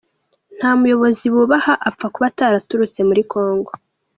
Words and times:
Nta 0.57 0.69
muyobozi 0.79 1.25
bubaha, 1.33 1.73
apfa 1.89 2.05
kuba 2.13 2.25
ataraturutse 2.31 2.99
muri 3.09 3.21
Congo. 3.31 3.71